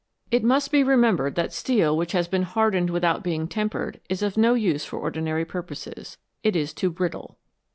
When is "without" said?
2.89-3.21